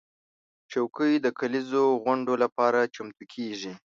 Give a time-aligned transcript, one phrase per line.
[0.71, 3.71] چوکۍ د کليزو غونډو لپاره چمتو کېږي.